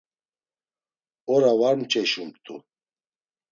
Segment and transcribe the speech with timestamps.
[1.33, 2.55] Ora var mç̌eşumt̆u.